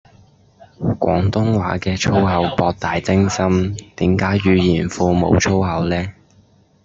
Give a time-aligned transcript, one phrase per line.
[0.99, 6.13] 廣東話嘅粗口博大精深，點解語言庫無粗口呢